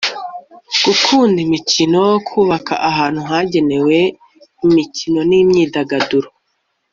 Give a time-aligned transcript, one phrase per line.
[0.85, 3.97] gukunda imikino kubaka ahantu hagenewe
[4.65, 6.29] imikino n imyidagaduro